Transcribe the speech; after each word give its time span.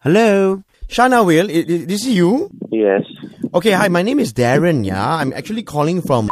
Hello, 0.00 0.62
Shana 0.88 1.24
Will. 1.26 1.50
i- 1.50 1.64
i- 1.74 1.84
This 1.84 2.06
is 2.06 2.14
you? 2.14 2.50
Yes. 2.70 3.02
Okay, 3.54 3.72
hi. 3.72 3.88
My 3.88 4.02
name 4.02 4.20
is 4.20 4.32
Darren. 4.32 4.84
Yeah, 4.84 5.16
I'm 5.16 5.32
actually 5.32 5.62
calling 5.62 6.00
from 6.02 6.28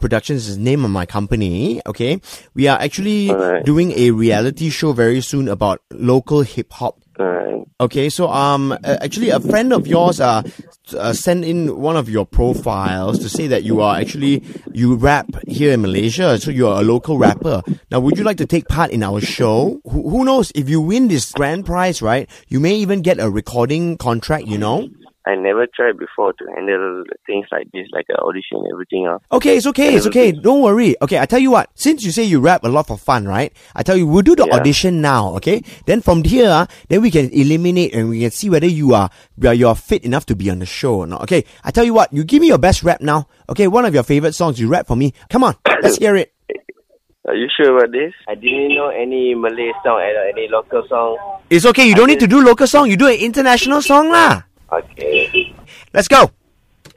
Productions 0.00 0.48
is 0.48 0.56
the 0.56 0.62
name 0.62 0.84
of 0.84 0.90
my 0.90 1.06
company. 1.06 1.80
Okay, 1.86 2.20
we 2.56 2.66
are 2.66 2.76
actually 2.80 3.30
Alright. 3.30 3.64
doing 3.64 3.92
a 3.96 4.10
reality 4.10 4.68
show 4.68 4.92
very 4.92 5.20
soon 5.20 5.46
about 5.46 5.78
local 5.92 6.40
hip 6.42 6.72
hop. 6.72 6.96
Alright. 7.20 7.62
Okay, 7.80 8.08
so 8.08 8.26
um, 8.28 8.72
uh, 8.72 8.96
actually, 9.00 9.30
a 9.30 9.38
friend 9.38 9.72
of 9.72 9.86
yours 9.86 10.18
uh, 10.20 10.42
uh 10.94 11.12
sent 11.12 11.44
in 11.44 11.76
one 11.78 11.96
of 11.96 12.08
your 12.08 12.26
profiles 12.26 13.18
to 13.20 13.28
say 13.28 13.46
that 13.46 13.62
you 13.64 13.80
are 13.80 13.98
actually 13.98 14.42
you 14.72 14.96
rap 14.96 15.26
here 15.46 15.72
in 15.72 15.82
Malaysia, 15.82 16.38
so 16.38 16.50
you 16.50 16.68
are 16.68 16.80
a 16.80 16.84
local 16.84 17.18
rapper. 17.18 17.62
Now, 17.90 18.00
would 18.00 18.18
you 18.18 18.24
like 18.24 18.38
to 18.38 18.46
take 18.46 18.68
part 18.68 18.90
in 18.90 19.02
our 19.02 19.20
show? 19.20 19.80
Who, 19.84 20.08
who 20.08 20.24
knows 20.24 20.52
if 20.54 20.68
you 20.68 20.80
win 20.80 21.08
this 21.08 21.32
grand 21.32 21.66
prize, 21.66 22.02
right? 22.02 22.28
You 22.48 22.60
may 22.60 22.74
even 22.76 23.02
get 23.02 23.20
a 23.20 23.30
recording 23.30 23.96
contract. 23.96 24.46
You 24.46 24.58
know. 24.58 24.88
I 25.24 25.36
never 25.36 25.66
tried 25.66 25.98
before 25.98 26.32
to 26.32 26.44
handle 26.56 27.04
things 27.26 27.46
like 27.52 27.70
this, 27.72 27.86
like 27.92 28.06
an 28.08 28.16
audition 28.16 28.64
everything 28.72 29.06
else. 29.06 29.22
Okay, 29.30 29.56
it's 29.56 29.66
okay, 29.68 29.94
it's 29.94 30.06
okay. 30.08 30.32
Don't 30.32 30.62
worry. 30.62 30.96
Okay, 31.00 31.18
I 31.18 31.26
tell 31.26 31.38
you 31.38 31.52
what. 31.52 31.70
Since 31.74 32.02
you 32.04 32.10
say 32.10 32.24
you 32.24 32.40
rap 32.40 32.64
a 32.64 32.68
lot 32.68 32.88
for 32.88 32.98
fun, 32.98 33.26
right? 33.28 33.52
I 33.76 33.84
tell 33.84 33.96
you, 33.96 34.06
we'll 34.06 34.22
do 34.22 34.34
the 34.34 34.46
Yeah. 34.46 34.56
audition 34.56 35.00
now. 35.00 35.36
Okay. 35.36 35.62
Then 35.86 36.00
from 36.02 36.24
here, 36.24 36.66
then 36.88 37.02
we 37.02 37.10
can 37.12 37.30
eliminate 37.30 37.94
and 37.94 38.10
we 38.10 38.20
can 38.20 38.32
see 38.32 38.50
whether 38.50 38.66
you 38.66 38.94
are 38.94 39.10
you 39.38 39.68
are 39.68 39.76
fit 39.76 40.04
enough 40.04 40.26
to 40.26 40.34
be 40.34 40.50
on 40.50 40.58
the 40.58 40.66
show 40.66 40.96
or 40.96 41.06
not. 41.06 41.22
Okay. 41.22 41.44
I 41.62 41.70
tell 41.70 41.84
you 41.84 41.94
what. 41.94 42.12
You 42.12 42.24
give 42.24 42.40
me 42.40 42.48
your 42.48 42.58
best 42.58 42.82
rap 42.82 43.00
now. 43.00 43.28
Okay. 43.48 43.68
One 43.68 43.84
of 43.84 43.94
your 43.94 44.02
favorite 44.02 44.34
songs 44.34 44.58
you 44.58 44.66
rap 44.66 44.86
for 44.88 44.96
me. 44.96 45.14
Come 45.30 45.44
on, 45.44 45.54
let's 45.82 45.98
hear 45.98 46.16
it. 46.16 46.32
Are 47.28 47.36
you 47.36 47.46
sure 47.56 47.76
about 47.78 47.92
this? 47.92 48.12
I 48.26 48.34
didn't 48.34 48.74
know 48.74 48.88
any 48.88 49.36
Malay 49.36 49.70
song 49.84 50.02
or 50.02 50.26
any 50.34 50.48
local 50.50 50.82
song. 50.88 51.16
It's 51.48 51.64
okay. 51.66 51.86
You 51.86 51.94
don't 51.94 52.08
need 52.08 52.18
to 52.18 52.26
do 52.26 52.42
local 52.44 52.66
song. 52.66 52.90
You 52.90 52.96
do 52.96 53.06
an 53.06 53.14
international 53.22 53.80
song 53.80 54.10
lah. 54.10 54.42
Let's 55.92 56.08
go. 56.08 56.30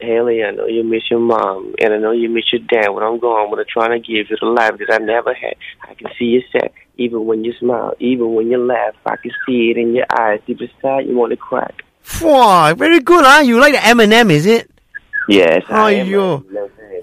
Haley, 0.00 0.44
I 0.44 0.50
know 0.50 0.66
you 0.66 0.84
miss 0.84 1.10
your 1.10 1.20
mom, 1.20 1.74
and 1.80 1.94
I 1.94 1.98
know 1.98 2.12
you 2.12 2.28
miss 2.28 2.52
your 2.52 2.60
dad. 2.62 2.90
When 2.90 3.02
I'm 3.02 3.18
gone, 3.18 3.44
I'm 3.44 3.50
gonna 3.50 3.64
try 3.64 3.88
to 3.88 3.98
give 3.98 4.28
you 4.30 4.36
the 4.40 4.46
life 4.46 4.78
that 4.78 4.92
I 4.92 4.98
never 4.98 5.32
had. 5.32 5.54
I 5.82 5.94
can 5.94 6.08
see 6.18 6.26
you 6.26 6.42
sad, 6.52 6.70
even 6.96 7.24
when 7.24 7.44
you 7.44 7.52
smile, 7.54 7.94
even 7.98 8.34
when 8.34 8.50
you 8.50 8.58
laugh. 8.58 8.94
I 9.06 9.16
can 9.16 9.30
see 9.46 9.70
it 9.70 9.78
in 9.78 9.94
your 9.94 10.06
eyes. 10.18 10.40
Deep 10.46 10.60
inside, 10.60 11.06
you 11.06 11.16
want 11.16 11.30
to 11.30 11.36
crack. 11.36 11.82
Wow, 12.20 12.74
very 12.74 13.00
good, 13.00 13.24
huh? 13.24 13.40
You 13.40 13.58
like 13.58 13.72
the 13.72 13.78
Eminem, 13.78 14.30
is 14.30 14.46
it? 14.46 14.70
Yes. 15.28 15.64
I 15.68 15.92
am. 15.92 16.06
Aiyo. 16.06 16.44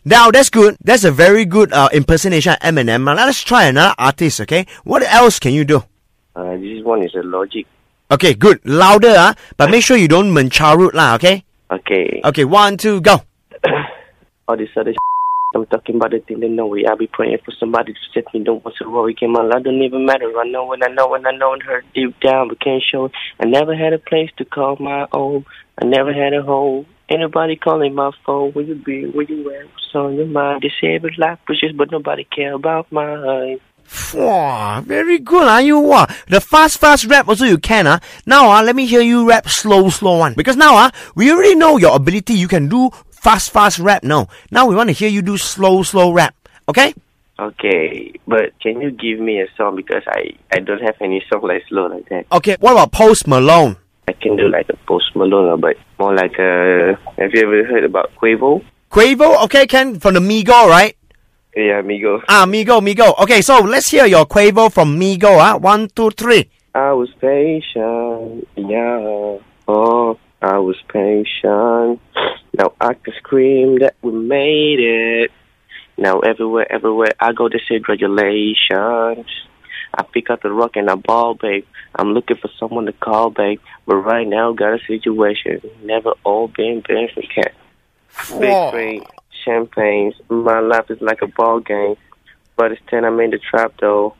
Now 0.05 0.31
that's 0.31 0.49
good. 0.49 0.77
That's 0.83 1.03
a 1.03 1.11
very 1.11 1.45
good 1.45 1.71
uh, 1.73 1.89
impersonation 1.93 2.53
of 2.53 2.59
Eminem. 2.59 3.03
Now 3.05 3.13
let's 3.13 3.41
try 3.41 3.65
another 3.65 3.95
artist, 3.97 4.41
okay? 4.41 4.65
What 4.83 5.03
else 5.03 5.39
can 5.39 5.53
you 5.53 5.65
do? 5.65 5.83
Uh, 6.35 6.57
this 6.57 6.83
one 6.83 7.03
is 7.03 7.13
a 7.15 7.23
logic. 7.23 7.65
Okay, 8.11 8.33
good. 8.33 8.59
Louder, 8.65 9.13
ah, 9.15 9.35
but 9.57 9.69
make 9.71 9.83
sure 9.83 9.97
you 9.97 10.07
don't 10.07 10.31
mencharut 10.31 10.93
lah, 10.93 11.15
okay? 11.15 11.43
Okay. 11.73 12.21
Okay, 12.23 12.45
one, 12.45 12.77
two, 12.77 13.01
go. 13.01 13.21
all 14.47 14.57
this 14.57 14.69
other 14.77 14.93
I'm 15.55 15.67
talking 15.67 15.95
about 15.95 16.11
the 16.11 16.19
thing 16.19 16.39
that 16.39 16.49
no 16.49 16.65
way. 16.65 16.85
I'll 16.87 16.97
be 16.97 17.07
praying 17.07 17.37
for 17.45 17.51
somebody 17.59 17.93
to 17.93 17.99
set 18.13 18.25
me. 18.33 18.43
Don't 18.43 18.63
want 18.65 18.75
to 18.77 18.89
worry. 18.89 19.13
Came 19.13 19.33
my 19.33 19.43
life 19.43 19.63
don't 19.63 19.81
even 19.83 20.05
matter. 20.05 20.25
I 20.39 20.47
know 20.47 20.65
when 20.65 20.83
I 20.83 20.87
know 20.87 21.07
when 21.07 21.27
I 21.27 21.31
know 21.31 21.53
and 21.53 21.61
hurt 21.61 21.85
deep 21.93 22.19
down, 22.21 22.47
but 22.47 22.59
can't 22.59 22.81
show 22.81 23.05
it. 23.05 23.11
I 23.39 23.45
never 23.45 23.75
had 23.75 23.93
a 23.93 23.99
place 23.99 24.31
to 24.37 24.45
call 24.45 24.77
my 24.79 25.07
own. 25.11 25.45
I 25.79 25.85
never 25.85 26.11
had 26.11 26.33
a 26.33 26.41
home. 26.41 26.87
Anybody 27.07 27.55
calling 27.55 27.93
my 27.93 28.11
phone? 28.25 28.51
Where 28.53 28.65
you 28.65 28.75
be? 28.75 29.05
Where 29.05 29.25
you 29.25 29.53
at? 29.53 29.65
What's 29.65 29.93
on 29.93 30.15
your 30.15 30.25
mind? 30.25 30.65
Every 30.81 31.15
life 31.19 31.37
precious, 31.45 31.71
but 31.75 31.91
nobody 31.91 32.23
care 32.23 32.53
about 32.53 32.91
mine. 32.91 33.59
Wow, 34.13 34.81
very 34.85 35.19
good, 35.19 35.47
ah, 35.47 35.59
you 35.59 35.79
wow. 35.79 36.07
The 36.27 36.39
fast, 36.39 36.79
fast 36.79 37.05
rap 37.05 37.27
also 37.27 37.45
you 37.45 37.57
can, 37.57 37.87
ah. 37.87 37.99
Now, 38.25 38.49
ah, 38.49 38.61
let 38.61 38.75
me 38.75 38.85
hear 38.85 39.01
you 39.01 39.27
rap 39.27 39.49
slow, 39.49 39.89
slow 39.89 40.17
one. 40.19 40.33
Because 40.33 40.57
now, 40.57 40.75
ah, 40.75 40.91
we 41.15 41.31
already 41.31 41.55
know 41.55 41.77
your 41.77 41.95
ability. 41.95 42.33
You 42.33 42.47
can 42.47 42.69
do 42.69 42.91
fast, 43.11 43.51
fast 43.51 43.79
rap. 43.79 44.03
No, 44.03 44.27
now 44.51 44.67
we 44.67 44.75
want 44.75 44.89
to 44.89 44.93
hear 44.93 45.09
you 45.09 45.21
do 45.21 45.37
slow, 45.37 45.83
slow 45.83 46.11
rap. 46.11 46.35
Okay? 46.67 46.93
Okay, 47.39 48.13
but 48.27 48.53
can 48.61 48.79
you 48.79 48.91
give 48.91 49.19
me 49.19 49.41
a 49.41 49.47
song 49.57 49.75
because 49.75 50.03
I 50.07 50.37
I 50.51 50.59
don't 50.59 50.81
have 50.81 50.95
any 51.01 51.23
song 51.31 51.41
like 51.41 51.63
slow 51.67 51.87
like 51.87 52.07
that. 52.09 52.27
Okay. 52.31 52.57
What 52.59 52.73
about 52.73 52.91
Post 52.91 53.27
Malone? 53.27 53.75
I 54.07 54.13
can 54.13 54.37
do 54.37 54.47
like 54.47 54.69
a 54.69 54.77
Post 54.85 55.15
Malone, 55.15 55.59
but 55.59 55.75
more 55.97 56.13
like 56.13 56.37
a. 56.37 56.95
Have 57.17 57.33
you 57.33 57.41
ever 57.41 57.65
heard 57.65 57.85
about 57.85 58.11
Quavo? 58.15 58.63
Quavo? 58.91 59.43
Okay, 59.45 59.65
Ken 59.65 59.99
from 59.99 60.13
the 60.13 60.19
Migo, 60.19 60.69
right? 60.69 60.95
Yeah, 61.55 61.79
amigo. 61.79 62.21
Ah, 62.27 62.45
Migo, 62.45 62.81
Migo. 62.81 63.13
Okay, 63.21 63.41
so 63.41 63.59
let's 63.59 63.89
hear 63.89 64.05
your 64.05 64.25
Quavo 64.25 64.71
from 64.71 64.99
Migo. 64.99 65.37
Ah, 65.37 65.57
one, 65.57 65.87
two, 65.89 66.09
three. 66.11 66.49
I 66.73 66.93
was 66.93 67.09
patient, 67.21 68.47
yeah. 68.55 69.37
Oh, 69.67 70.17
I 70.41 70.57
was 70.57 70.77
patient. 70.87 72.01
Now 72.57 72.73
I 72.81 72.95
can 72.95 73.13
scream 73.17 73.79
that 73.79 73.95
we 74.01 74.11
made 74.11 74.79
it. 74.79 75.31
Now 75.97 76.19
everywhere, 76.21 76.65
everywhere 76.71 77.13
I 77.19 77.33
go, 77.33 77.49
they 77.49 77.59
say 77.69 77.79
congratulations. 77.79 79.27
I 79.95 80.03
pick 80.11 80.31
up 80.31 80.41
the 80.41 80.51
rock 80.51 80.75
and 80.75 80.89
I 80.89 80.95
ball, 80.95 81.35
babe. 81.35 81.65
I'm 81.95 82.13
looking 82.13 82.37
for 82.37 82.49
someone 82.59 82.87
to 82.87 82.93
call, 82.93 83.29
babe. 83.29 83.59
But 83.85 83.97
right 83.97 84.27
now, 84.27 84.53
got 84.53 84.73
a 84.73 84.85
situation. 84.87 85.61
Never 85.83 86.13
all 86.23 86.47
been 86.47 86.81
been 86.87 87.09
for 87.13 87.21
cat. 87.21 87.53
Big 88.39 88.49
Whoa. 88.49 89.01
Champagnes. 89.43 90.15
My 90.29 90.59
life 90.59 90.89
is 90.89 91.01
like 91.01 91.21
a 91.21 91.27
ball 91.27 91.59
game. 91.59 91.95
But 92.55 92.71
it's 92.71 92.81
10, 92.89 93.05
I'm 93.05 93.19
in 93.19 93.31
the 93.31 93.39
trap, 93.39 93.73
though. 93.79 94.15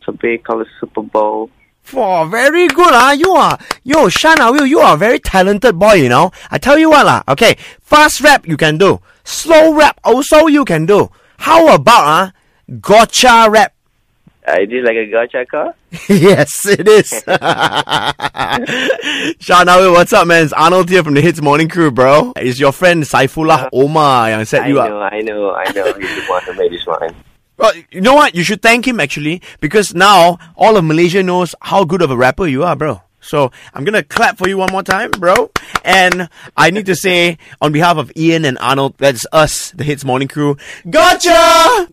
It's 0.00 0.08
a 0.08 0.12
big 0.12 0.44
color 0.44 0.66
Super 0.80 1.02
Bowl. 1.02 1.50
Wow, 1.92 2.24
very 2.26 2.68
good, 2.68 2.92
ah. 2.92 3.12
You 3.12 3.32
are, 3.32 3.58
yo, 3.84 4.06
Shana 4.06 4.52
Will, 4.52 4.66
you 4.66 4.78
are 4.80 4.94
a 4.94 4.98
very 4.98 5.18
talented 5.18 5.78
boy, 5.78 5.94
you 5.94 6.08
know. 6.08 6.30
I 6.50 6.58
tell 6.58 6.78
you 6.78 6.90
what, 6.90 7.06
lah. 7.06 7.22
Okay, 7.28 7.56
fast 7.80 8.20
rap 8.20 8.46
you 8.46 8.56
can 8.56 8.78
do. 8.78 9.00
Slow 9.24 9.74
rap 9.74 10.00
also 10.04 10.46
you 10.46 10.64
can 10.64 10.86
do. 10.86 11.10
How 11.38 11.74
about, 11.74 12.04
ah, 12.04 12.32
gotcha 12.80 13.48
rap? 13.50 13.74
Uh, 14.46 14.52
I 14.52 14.64
did 14.64 14.84
like 14.84 14.96
a 14.96 15.06
gotcha 15.10 15.44
car. 15.46 15.74
yes, 16.08 16.66
it 16.66 16.88
is. 16.88 17.10
Shana 19.38 19.76
Will, 19.78 19.92
what's 19.92 20.12
up, 20.12 20.26
man? 20.26 20.44
It's 20.44 20.52
Arnold 20.52 20.88
here 20.88 21.02
from 21.04 21.14
the 21.14 21.20
Hitz 21.20 21.42
Morning 21.42 21.68
Crew, 21.68 21.90
bro. 21.90 22.32
It's 22.36 22.58
your 22.58 22.72
friend 22.72 23.02
Saifullah 23.02 23.54
uh-huh. 23.54 23.70
Omar 23.72 24.30
yang 24.30 24.44
set 24.46 24.62
I 24.62 24.68
you 24.68 24.80
up. 24.80 24.88
know, 24.88 25.00
I 25.00 25.20
know, 25.20 25.52
I 25.52 25.70
know. 25.72 25.92
He's 25.92 26.14
the 26.14 26.24
one 26.26 26.42
who 26.44 26.54
made 26.54 26.72
this 26.72 26.86
one. 26.86 27.14
Well, 27.58 27.72
you 27.90 28.00
know 28.00 28.14
what? 28.14 28.34
You 28.34 28.42
should 28.42 28.62
thank 28.62 28.86
him 28.88 28.98
actually, 29.00 29.42
because 29.60 29.94
now 29.94 30.38
all 30.56 30.78
of 30.78 30.84
Malaysia 30.84 31.22
knows 31.22 31.54
how 31.60 31.84
good 31.84 32.00
of 32.00 32.10
a 32.10 32.16
rapper 32.16 32.46
you 32.46 32.64
are, 32.64 32.74
bro. 32.74 33.02
So 33.20 33.52
I'm 33.74 33.84
gonna 33.84 34.02
clap 34.02 34.38
for 34.38 34.48
you 34.48 34.56
one 34.56 34.72
more 34.72 34.82
time, 34.82 35.10
bro. 35.10 35.50
And 35.84 36.30
I 36.56 36.70
need 36.70 36.86
to 36.86 36.96
say, 36.96 37.36
on 37.60 37.72
behalf 37.72 37.98
of 37.98 38.10
Ian 38.16 38.46
and 38.46 38.56
Arnold, 38.58 38.94
that's 38.96 39.26
us, 39.32 39.72
the 39.72 39.84
Hitz 39.84 40.04
Morning 40.04 40.28
Crew. 40.28 40.56
Gotcha! 40.88 41.88